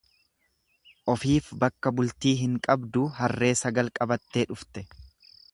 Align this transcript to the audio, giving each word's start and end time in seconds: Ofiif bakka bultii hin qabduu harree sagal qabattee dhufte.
Ofiif 1.13 1.51
bakka 1.65 1.93
bultii 1.99 2.33
hin 2.41 2.57
qabduu 2.69 3.07
harree 3.21 3.53
sagal 3.63 3.93
qabattee 4.01 4.47
dhufte. 4.55 4.89